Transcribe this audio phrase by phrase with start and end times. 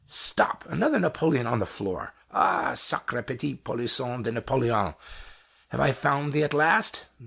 [0.07, 0.65] Stop!
[0.67, 2.15] another napoleon on the floor!
[2.31, 2.73] Ah!
[2.73, 4.95] sacre petit polisson de Napoleon!
[5.69, 7.05] have I found thee at last?